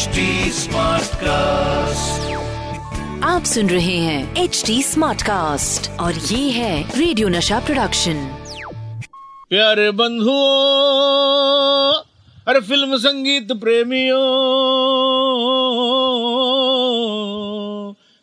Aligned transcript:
HD 0.00 0.20
cast 1.22 2.28
आप 3.24 3.44
सुन 3.44 3.68
रहे 3.70 3.96
हैं 3.96 4.42
एच 4.42 4.62
डी 4.66 4.82
स्मार्ट 4.82 5.22
कास्ट 5.22 5.90
और 6.00 6.14
ये 6.26 6.50
है 6.50 6.70
रेडियो 6.98 7.28
नशा 7.28 7.58
प्रोडक्शन 7.60 8.22
प्यारे 9.50 9.90
बंधुओं 10.00 10.38
अरे 12.48 12.60
फ़िल्म 12.60 12.98
संगीत 12.98 13.52
प्रेमियों 13.60 14.22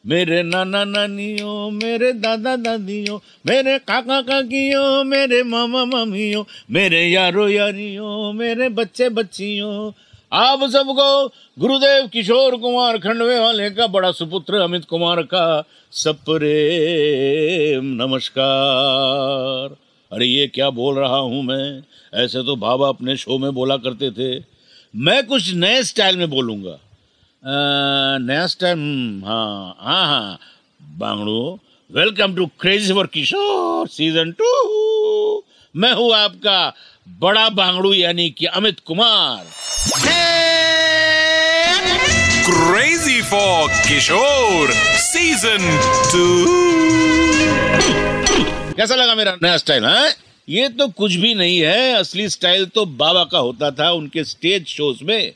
मेरे 0.05 0.41
नाना 0.43 0.83
नानियों 0.85 1.69
मेरे 1.71 2.11
दादा 2.15 2.55
दादियों 2.55 3.19
मेरे 3.47 3.77
काका 3.87 4.21
काकियों 4.21 5.03
मेरे 5.03 5.43
मामा 5.43 5.85
मामियों 5.85 6.43
मेरे 6.71 7.05
यारो 7.05 7.47
यारियों 7.49 8.33
मेरे 8.33 8.69
बच्चे 8.79 9.09
बच्चियों 9.09 9.91
आप 10.31 10.63
सबको 10.71 11.27
गुरुदेव 11.59 12.07
किशोर 12.13 12.55
कुमार 12.61 12.97
खंडवे 12.99 13.39
वाले 13.39 13.69
का 13.71 13.85
बड़ा 13.87 14.11
सुपुत्र 14.11 14.55
अमित 14.61 14.85
कुमार 14.85 15.21
का 15.23 15.63
सप्रेम 15.91 17.85
नमस्कार। 18.01 19.75
अरे 20.11 20.25
ये 20.25 20.47
क्या 20.47 20.69
बोल 20.69 20.97
रहा 20.99 21.17
हूँ 21.17 21.43
मैं? 21.43 21.83
ऐसे 22.13 22.43
तो 22.45 22.55
बाबा 22.55 22.87
अपने 22.89 23.15
शो 23.17 23.37
में 23.37 23.53
बोला 23.53 23.77
करते 23.77 24.09
थे। 24.11 24.43
मैं 24.93 25.25
कुछ 25.27 25.53
नए 25.53 25.83
स्टाइल 25.83 26.17
में 26.17 26.29
बोलूँगा। 26.29 26.77
नया 28.19 28.47
स्टाइल 28.47 28.73
हम्म, 28.73 29.25
हाँ 29.25 29.75
हाँ 29.79 30.05
हाँ। 30.07 30.39
बांगड़ू 30.99 31.59
welcome 31.89 32.35
to 32.35 32.45
crazy 32.59 32.93
for 32.93 33.07
Kishore 33.13 33.87
season 33.87 34.31
two 34.41 34.51
मैं 35.75 35.93
हूँ 35.93 36.13
आपका 36.15 36.73
बड़ा 37.19 37.47
बांगड़ू 37.49 37.93
यानी 37.93 38.29
कि 38.29 38.45
Amit 38.45 38.79
Kumar. 38.79 39.45
Crazy 42.47 43.21
for 43.21 43.69
Kishore, 43.85 44.71
Season 45.03 45.61
2 46.11 46.35
कैसा 48.77 48.95
लगा 48.95 49.15
मेरा 49.15 49.35
नया 49.43 49.57
स्टाइल 49.57 49.85
है? 49.85 50.15
ये 50.49 50.67
तो 50.69 50.87
कुछ 50.87 51.15
भी 51.15 51.33
नहीं 51.35 51.59
है। 51.59 51.93
असली 51.93 52.29
स्टाइल 52.29 52.65
तो 52.65 52.85
बाबा 52.85 53.23
का 53.23 53.37
होता 53.37 53.71
था 53.71 53.91
उनके 53.91 54.23
स्टेज 54.23 54.67
शोज़ 54.67 55.03
में। 55.03 55.31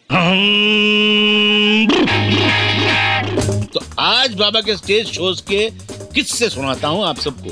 तो 3.74 3.80
आज 4.00 4.34
बाबा 4.34 4.62
के 4.62 4.76
स्टेज 4.78 5.08
शोज़ 5.08 5.42
के 5.52 5.70
किस्से 6.16 6.50
सुनाता 6.50 6.88
हूँ 6.88 7.06
आप 7.06 7.20
सबको? 7.20 7.50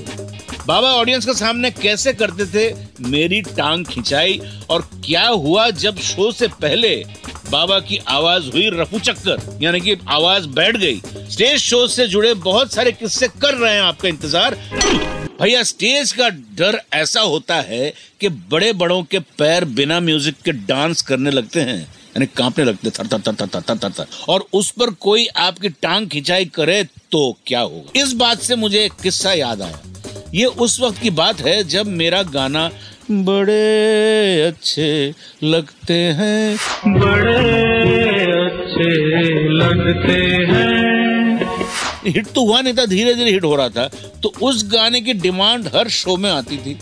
बाबा 0.67 0.87
ऑडियंस 0.91 1.25
के 1.25 1.33
सामने 1.33 1.71
कैसे 1.71 2.13
करते 2.13 2.45
थे? 2.45 2.73
मेरी 3.09 3.41
टांग 3.41 3.85
खिंचाई 3.85 4.39
और 4.69 4.81
क्या 5.05 5.27
हुआ 5.27 5.69
जब 5.69 5.99
शो 5.99 6.31
से 6.31 6.47
पहले 6.61 6.95
बाबा 7.51 7.79
की 7.79 7.97
आवाज़ 8.07 8.49
हुई 8.51 8.69
रफू 8.73 8.99
चक्कर? 8.99 9.59
यानी 9.61 9.79
कि 9.81 9.95
आवाज़ 10.07 10.47
बैठ 10.49 10.77
गई। 10.77 11.01
स्टेज 11.29 11.59
शो 11.59 11.87
से 11.87 12.07
जुड़े 12.07 12.33
बहुत 12.33 12.73
सारे 12.73 12.91
किस्से 12.91 13.27
कर 13.41 13.53
रहे 13.53 13.73
हैं 13.73 13.81
आपका 13.81 14.09
इंतज़ार। 14.09 14.55
भैया, 15.41 15.63
स्टेज 15.63 16.11
का 16.11 16.29
डर 16.29 16.79
ऐसा 16.93 17.21
होता 17.21 17.55
है 17.61 17.93
कि 18.19 18.29
बड़े 18.29 18.71
बड़ों 18.73 19.01
के 19.03 19.19
पैर 19.19 19.65
बिना 19.65 19.99
म्यूज़िक 19.99 20.35
के 20.45 20.51
डांस 20.51 21.01
करने 21.01 21.31
लगते 21.31 21.61
हैं। 21.61 21.87
यानी 22.09 22.25
कांपने 22.37 22.63
लगते 22.65 22.89
थर 22.89 23.07
थर 23.07 23.19
थर 23.19 23.33
थर 23.33 23.47
थर 23.47 23.61
थर 23.61 23.77
थर 23.77 23.91
थर। 23.99 24.05
और 24.29 24.45
उस 24.53 24.69
पर 24.71 24.89
कोई 24.99 25.25
आपकी 25.37 25.69
टांग 25.81 26.07
खिंचाई 26.09 26.45
करे 26.45 26.83
तो 27.11 27.37
क्या 27.45 27.59
होगा? 27.59 27.99
इस 28.01 28.13
बात 28.13 28.41
से 28.41 28.55
मुझे 28.55 28.83
एक 28.85 28.93
किस्सा 29.03 29.33
याद 29.33 29.61
आया। 29.61 29.79
ये 30.33 30.45
उस 30.45 30.79
वक्त 30.79 31.01
की 31.01 31.09
बात 31.09 31.41
है 31.41 31.63
जब 31.63 31.87
मेरा 31.87 32.21
गाना 32.23 32.69
बड़े 33.11 34.41
अच्छे 34.41 35.13
लगते 35.43 35.93
हैं। 35.93 36.57
हिट 42.07 42.27
तो 42.27 42.45
हुआ 42.45 42.61
नहीं 42.61 42.73
था 42.73 42.85
धीरे 42.85 43.13
धीरे 43.15 43.31
हिट 43.31 43.43
हो 43.43 43.55
रहा 43.55 43.69
था। 43.69 43.87
तो 44.23 44.33
उस 44.41 44.63
गाने 44.73 45.01
की 45.01 45.13
डिमांड 45.13 45.67
हर 45.75 45.89
शो 45.89 46.15
में 46.17 46.29
आती 46.31 46.57
थी। 46.57 46.77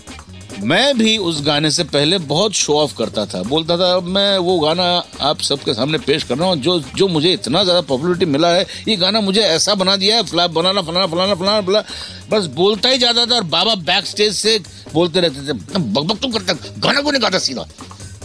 मैं 0.59 0.97
भी 0.97 1.17
उस 1.19 1.41
गाने 1.45 1.69
से 1.71 1.83
पहले 1.85 2.17
बहुत 2.19 2.53
शो 2.53 2.73
ऑफ़ 2.73 2.93
करता 2.97 3.25
था। 3.25 3.41
बोलता 3.43 3.77
था 3.77 3.99
मैं 4.01 4.37
वो 4.37 4.57
गाना 4.59 4.83
आप 5.21 5.41
सबके 5.41 5.73
सामने 5.73 5.97
पेश 5.97 6.23
कर 6.23 6.37
रहा 6.37 6.47
हूँ, 6.49 6.57
जो 6.57 6.79
जो 6.79 7.07
मुझे 7.07 7.33
इतना 7.33 7.63
ज़्यादा 7.63 7.81
पॉपुलरिटी 7.81 8.25
मिला 8.25 8.49
है, 8.49 8.65
ये 8.87 8.95
गाना 8.95 9.21
मुझे 9.21 9.41
ऐसा 9.41 9.75
बना 9.75 9.95
दिया 9.95 10.15
है 10.15 10.23
फ्लैप 10.25 10.51
बनाना, 10.51 10.81
फलाना 10.81 11.05
फलाना 11.05 11.35
फलाना, 11.35 11.61
फला 11.61 11.83
बस 12.31 12.45
बोलता 12.55 12.89
ही 12.89 12.97
जाता 12.97 13.25
था 13.25 13.35
और 13.35 13.43
बाबा 13.45 13.75
बैक 13.77 14.05
स्टेज 14.05 14.33
से 14.33 14.57
बोलते 14.93 15.19
रहते 15.19 15.47
थे 15.47 15.53
बकबक 15.79 16.21
तुम 16.21 16.31
करता 16.31 16.53
गाना 16.77 17.01
को 17.01 17.11
नहीं 17.11 17.21
गाता 17.21 17.39
सीधा? 17.39 17.67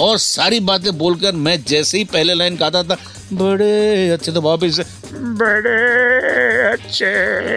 और 0.01 0.19
सारी 0.19 0.61
बातें 0.63 0.97
बोलकर 0.99 1.33
मैं 1.37 1.63
जैसे 1.65 1.99
ही 1.99 2.05
पहले 2.07 2.35
लाइन 2.35 2.57
गाता 2.57 2.83
था 2.83 2.97
बड़े 3.33 4.11
अच्छे 4.11 4.33
तो 4.33 4.41
वापिस 4.41 4.79
बड़े 5.13 6.73
अच्छे 6.73 7.07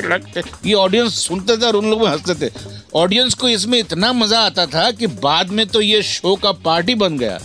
लगते। 0.07 0.41
ये 0.65 0.73
ऑडियंस 0.73 1.19
सुनते 1.19 1.57
थे 1.57 1.65
और 1.65 1.75
उन 1.75 1.89
लोग 1.89 2.01
में 2.01 2.07
हँसते 2.07 2.33
थे। 2.41 2.51
ऑडियंस 2.95 3.33
को 3.33 3.49
इसमें 3.49 3.77
इतना 3.79 4.11
मज़ा 4.13 4.39
आता 4.39 4.65
था 4.65 4.89
कि 4.91 5.07
बाद 5.07 5.49
में 5.49 5.65
तो 5.67 5.81
ये 5.81 6.01
शो 6.03 6.35
का 6.35 6.51
पार्टी 6.51 6.95
बन 6.95 7.17
गया। 7.17 7.39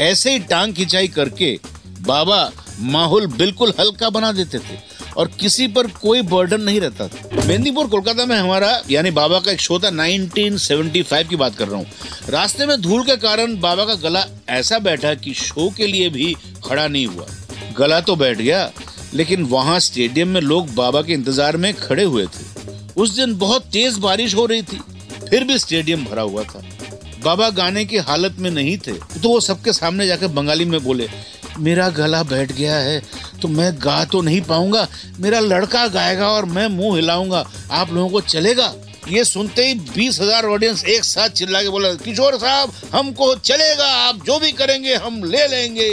ऐसे 0.00 0.32
ही 0.32 0.38
टांग 0.38 0.74
खिंचाई 0.74 1.08
करके 1.08 1.58
बाबा 2.00 2.50
माहौल 2.80 3.26
बिल्कुल 3.26 3.72
हल्का 3.80 4.10
बना 4.10 4.32
देते 4.32 4.58
थे 4.58 4.78
और 5.16 5.28
किसी 5.40 5.66
पर 5.66 5.86
कोई 5.92 6.22
बर्डन 6.22 6.60
नहीं 6.60 6.80
रहता 6.80 7.06
था। 7.08 7.46
मेहंदीपुर 7.46 7.86
कोलकाता 7.86 8.26
में 8.26 8.36
हमारा, 8.36 8.80
यानी 8.90 9.10
बाबा 9.10 9.38
का 9.38 9.50
एक 9.52 9.60
शो 9.60 9.78
था 9.78 9.90
1975 9.90 11.28
की 11.28 11.36
बात 11.36 11.56
कर 11.56 11.68
रहा 11.68 11.78
हूँ। 11.78 11.86
रास्ते 12.30 12.66
में 12.66 12.80
धूल 12.82 13.02
के 13.02 13.16
कारण 13.16 13.58
बाबा 13.60 13.84
का 13.84 13.94
गला 13.94 14.24
ऐसा 14.48 14.78
बैठा 14.78 15.14
कि 15.14 15.34
शो 15.34 15.68
के 15.76 15.86
लिए 15.86 16.08
भी 16.10 16.34
खड़ा 16.64 16.86
नहीं 16.88 17.06
हुआ। 17.06 17.26
गला 17.78 18.00
तो 18.00 18.16
बैठ 18.16 18.38
गया, 18.38 18.70
लेकिन 19.14 19.42
वहाँ 19.46 19.78
स्टेडियम 19.80 20.28
में 20.28 20.40
लोग 20.40 20.74
बाबा 20.74 21.02
के 21.02 21.12
इंतज़ार 21.12 21.56
में 21.56 21.72
खड़े 21.76 22.04
हुए 22.04 22.26
थे। 22.26 22.44
उस 22.96 23.10
दिन 23.10 23.36
बहुत 23.38 23.64
तेज 23.72 23.98
बारिश 23.98 24.34
हो 24.34 24.46
रही 24.46 24.62
थी, 24.62 24.80
फिर 25.28 25.44
भी 25.44 25.58
स्टेडियम 25.58 26.04
भरा 26.04 26.22
हुआ 26.22 26.42
था। 26.44 26.62
बाबा 27.24 27.48
गाने 27.52 27.84
की 27.84 27.96
हालत 27.98 28.36
में 28.38 28.50
नहीं 28.50 28.76
थे 28.78 28.92
तो 28.92 29.28
वो 29.28 29.40
सबके 29.42 29.72
सामने 29.72 30.06
जाकर 30.06 30.28
बंगाली 30.30 30.64
में 30.64 30.82
बोले, 30.84 31.08
मेरा 31.58 31.88
गला 31.90 32.22
बैठ 32.24 32.52
गया 32.52 32.76
है 32.76 33.00
तो 33.42 33.48
मैं 33.48 33.72
गा 33.76 34.04
तो 34.04 34.20
नहीं 34.22 34.40
पाऊँगा, 34.42 34.86
मेरा 35.20 35.40
लड़का 35.40 35.86
गाएगा 35.88 36.28
और 36.28 36.44
मैं 36.46 36.66
मुँह 36.68 36.96
हिलाऊँगा, 36.96 37.44
आप 37.70 37.92
लोगों 37.92 38.08
को 38.10 38.20
चलेगा? 38.22 38.72
ये 39.08 39.24
सुनते 39.24 39.66
ही 39.66 39.74
बीस 39.74 40.20
हज़ार 40.20 40.46
ऑडियंस 40.46 40.84
एक 40.86 41.04
साथ 41.04 41.28
चिल्ला 41.30 41.62
के 41.62 41.68
बोला, 41.68 41.92
किशोर 41.96 42.36
साहब, 42.36 42.72
हमको 42.94 43.34
चलेगा, 43.36 43.86
आप 43.98 44.24
जो 44.26 44.38
भी 44.38 44.52
करेंगे, 44.52 44.94
हम 44.96 45.22
ले 45.24 45.46
लेंगे। 45.48 45.90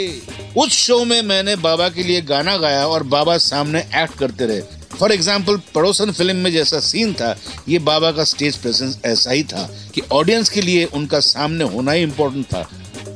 उस 0.57 0.71
शो 0.71 1.03
में 1.05 1.21
मैंने 1.21 1.55
बाबा 1.57 1.87
के 1.89 2.03
लिए 2.03 2.21
गाना 2.23 2.55
गाया 2.57 2.85
और 2.87 3.03
बाबा 3.03 3.37
सामने 3.37 3.79
एक्ट 3.95 4.17
करते 4.19 4.45
रहे। 4.45 4.61
फॉर 4.97 5.11
एग्ज़ाम्पल 5.11 5.57
पड़ोसन 5.75 6.11
फ़िल्म 6.11 6.35
में 6.35 6.51
जैसा 6.51 6.79
सीन 6.79 7.13
था, 7.13 7.35
ये 7.69 7.79
बाबा 7.81 8.11
का 8.11 8.23
स्टेज 8.23 8.57
प्रेजेंस 8.57 8.99
ऐसा 9.05 9.31
ही 9.31 9.43
था 9.43 9.69
कि 9.95 10.01
ऑडियंस 10.11 10.49
के 10.49 10.61
लिए 10.61 10.85
उनका 10.85 11.19
सामने 11.21 11.63
होना 11.65 11.91
ही 11.91 12.03
इम्पोर्टेंट 12.03 12.45
था। 12.45 12.67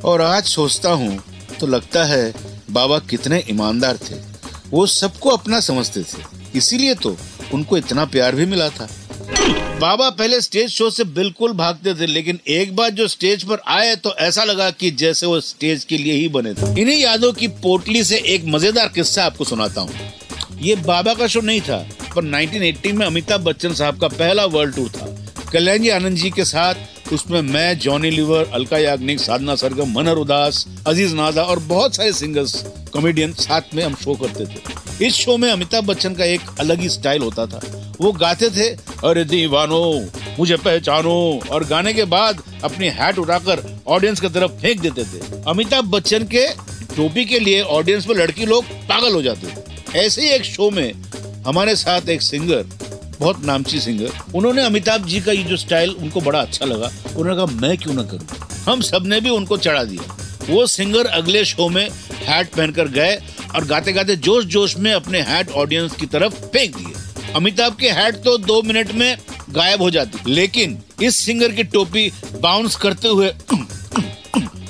और 0.04 0.20
आज 0.22 0.44
सोचता 0.46 0.90
हूँ 0.92 1.18
तो 1.60 1.66
लगता 1.66 2.04
है 2.04 2.32
बाबा 2.70 2.98
कितने 3.00 3.42
ईमानदार 3.50 3.98
थे। 4.00 4.16
वो 4.70 4.86
सबको 4.88 5.30
अपना 5.30 5.60
समझते 5.60 6.02
थे। 6.02 6.22
इसीलिए 6.54 6.94
तो 6.94 7.16
उनको 7.52 7.76
इतना 7.76 8.04
प्यार 8.06 8.34
भी 8.34 8.46
मिला 8.46 8.68
था। 8.70 8.88
बाबा 9.80 10.08
पहले 10.10 10.40
स्टेज 10.40 10.70
शो 10.70 10.88
से 10.90 11.04
बिल्कुल 11.06 11.52
भागते 11.52 11.92
थे, 11.94 12.06
लेकिन 12.06 12.38
एक 12.48 12.74
बार 12.76 12.90
जो 12.90 13.06
स्टेज 13.08 13.42
पर 13.42 13.60
आए 13.68 13.94
तो 13.96 14.14
ऐसा 14.18 14.44
लगा 14.44 14.70
कि 14.70 14.90
जैसे 14.92 15.26
वो 15.26 15.40
स्टेज 15.40 15.84
के 15.84 15.98
लिए 15.98 16.12
ही 16.12 16.28
बने 16.28 16.54
थे। 16.54 16.70
इन्हीं 16.80 16.96
यादों 16.96 17.32
की 17.32 17.48
पोटली 17.62 18.02
से 18.04 18.16
एक 18.26 18.46
मज़ेदार 18.46 18.88
किस्सा 18.88 19.24
आपको 19.24 19.44
सुनाता 19.44 19.80
हूँ। 19.80 20.58
ये 20.62 20.74
बाबा 20.76 21.14
का 21.14 21.26
शो 21.26 21.40
नहीं 21.40 21.60
था, 21.60 21.78
पर 22.16 22.24
1980 22.24 22.92
में 22.92 23.06
अमिताभ 23.06 23.40
बच्चन 23.40 23.74
साहब 23.74 24.00
का 24.00 24.08
पहला 24.08 24.44
वर्ल्ड 24.46 24.74
टूर 24.76 24.88
था। 24.88 25.14
कल्याण 25.52 25.78
जी 25.78 25.88
आनंद 25.90 26.16
जी 26.16 26.30
के 26.30 26.44
साथ, 26.44 26.74
उसमें 27.12 27.40
मैं, 27.42 27.78
जॉनी 27.78 28.10
लिवर, 28.10 28.50
अलका 28.54 28.78
याग्निक, 28.78 29.20
साधना 29.20 29.54
सरगम, 29.54 29.94
मनहर 29.94 30.16
उदास, 30.16 30.66
अज़ीज़ 30.86 31.14
नाजा 31.14 31.42
और 31.42 31.58
बहुत 31.68 31.96
सारे 31.96 32.12
सिंगर्स, 32.12 32.62
कॉमेडियन 32.92 33.32
साथ 33.34 33.74
में 33.74 33.82
हम 33.84 33.94
शो 33.94 34.14
करते 34.16 34.44
थे। 34.44 35.06
इस 35.06 35.14
शो 35.14 35.36
में 35.36 35.50
अमिताभ 35.50 35.84
बच्चन 35.86 36.14
का 36.14 36.24
एक 36.24 36.40
अलग 36.60 36.80
ही 36.80 36.88
स्टाइल 36.88 37.22
होता 37.22 37.46
था। 37.46 37.60
वो 38.00 38.12
गाते 38.12 38.48
थे 38.50 38.70
अरे 39.04 39.22
दीवानो, 39.24 39.82
मुझे 40.38 40.56
पहचानो। 40.56 41.40
और 41.50 41.64
गाने 41.64 41.92
के 41.94 42.04
बाद 42.04 42.42
अपनी 42.64 42.88
हैट 42.88 43.18
उठाकर 43.18 43.62
ऑडियंस 43.86 44.20
की 44.20 44.28
तरफ़ 44.28 44.50
फेंक 44.52 44.80
देते 44.80 45.04
थे। 45.04 45.20
अमिताभ 45.48 45.84
बच्चन 45.84 46.24
के 46.24 46.46
टोपी 46.96 47.24
के 47.24 47.38
लिए 47.38 47.60
ऑडियंस 47.62 48.06
में 48.06 48.14
लड़की 48.14 48.46
लोग 48.46 48.64
पागल 48.88 49.14
हो 49.14 49.22
जाते 49.22 49.98
ऐसे 49.98 50.22
ही 50.22 50.28
एक 50.28 50.44
शो 50.44 50.70
में 50.70 50.92
हमारे 51.46 51.76
साथ 51.76 52.08
एक 52.08 52.22
सिंगर 52.22 52.64
बहुत 53.20 53.44
नामची 53.44 53.80
सिंगर 53.80 54.10
उन्होंने 54.34 54.64
अमिताभ 54.64 55.06
जी 55.06 55.20
का 55.20 55.32
ये 55.32 55.42
जो 55.42 55.56
स्टाइल 55.56 55.90
उनको 55.90 56.20
बड़ा 56.20 56.40
अच्छा 56.40 56.66
लगा। 56.66 56.90
उन्होंने 57.16 57.36
कहा, 57.36 57.60
मैं 57.60 57.76
क्यों 57.78 57.94
ना 57.94 58.02
करूँ? 58.02 58.26
हम 58.68 58.80
सबने 58.80 59.20
भी 59.20 59.30
उनको 59.30 59.56
चढ़ा 59.56 59.84
दिया। 59.84 60.16
वो 60.50 60.66
सिंगर 60.66 61.06
अगले 61.06 61.44
शो 61.44 61.68
में 61.68 61.88
हैट 62.22 62.48
पहनकर 62.48 62.88
गए 62.88 63.16
और 63.54 63.64
गाते 63.64 63.92
गाते 63.92 64.16
जोश 64.16 64.44
जोश 64.44 64.76
में 64.76 64.92
अपने 64.92 65.20
हैट 65.20 65.50
ऑडियंस 65.50 65.92
की 65.92 66.06
तरफ़ 66.06 66.34
फेंक 66.34 66.76
दिए। 66.76 66.97
अमिताभ 67.36 67.76
के 67.76 67.88
हैट 67.90 68.14
तो 68.14 68.36
दो 68.38 68.60
मिनट 68.62 68.92
में 68.92 69.16
गायब 69.50 69.82
हो 69.82 69.90
जाती। 69.90 70.30
लेकिन 70.30 70.78
इस 71.02 71.16
सिंगर 71.16 71.52
की 71.52 71.64
टोपी 71.64 72.10
बाउंस 72.40 72.76
करते 72.76 73.08
हुए 73.08 73.32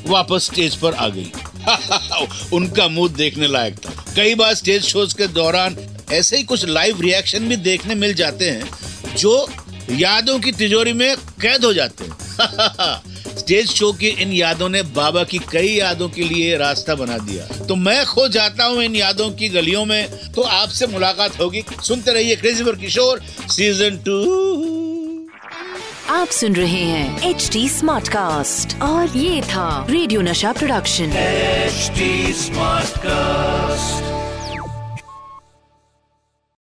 वापस 0.06 0.44
स्टेज 0.44 0.76
पर 0.76 0.94
आ 0.94 1.08
गई। 1.08 1.30
उनका 2.52 2.88
मुँह 2.88 3.12
देखने 3.12 3.46
लायक 3.46 3.76
था। 3.76 4.04
कई 4.16 4.34
बार 4.34 4.54
स्टेज 4.54 4.82
शोज़ 4.82 5.14
के 5.14 5.26
दौरान 5.26 5.76
ऐसे 6.12 6.36
ही 6.36 6.42
कुछ 6.42 6.64
लाइव 6.64 7.00
रिएक्शन 7.00 7.48
भी 7.48 7.56
देखने 7.56 7.94
मिल 7.94 8.14
जाते 8.14 8.50
हैं, 8.50 8.70
जो 9.16 9.48
यादों 9.90 10.38
की 10.38 10.52
तिजोरी 10.52 10.92
में 10.92 11.16
कैद 11.16 11.64
हो 11.64 11.72
जाते 11.74 12.04
हैं। 12.04 12.14
स्टेज 13.38 13.70
शो 13.70 13.92
की 13.92 14.08
इन 14.22 14.32
यादों 14.32 14.68
ने 14.68 14.82
बाबा 14.94 15.22
की 15.24 15.38
कई 15.52 15.68
यादों 15.68 16.08
के 16.08 16.22
लिए 16.24 16.56
रास्ता 16.58 16.94
बना 16.94 17.18
दिया। 17.26 17.46
तो 17.66 17.74
मैं 17.76 18.04
खो 18.06 18.26
जाता 18.28 18.64
हूँ 18.64 18.82
इन 18.84 18.96
यादों 18.96 19.30
की 19.32 19.48
गलियों 19.48 19.84
में 19.84 20.32
तो 20.34 20.42
आपसे 20.42 20.86
मुलाकात 20.86 21.40
होगी। 21.40 21.64
सुनते 21.82 22.12
रहिए 22.12 22.36
crazy 22.36 22.64
for 22.64 22.76
Kishore 22.76 23.22
season 23.56 23.96
two 24.08 24.18
आप 26.10 26.28
सुन 26.32 26.54
रहे 26.56 26.82
हैं 26.84 27.30
एच 27.30 27.48
डी 27.52 27.68
स्मार्ट 27.68 28.08
कास्ट 28.08 28.80
और 28.82 29.16
ये 29.16 29.40
था 29.50 29.86
रेडियो 29.90 30.20
नशा 30.20 30.52
प्रोडक्शन 30.52 31.12
एच 31.16 31.90
स्मार्ट 32.36 32.88
Smartcast. 32.88 34.17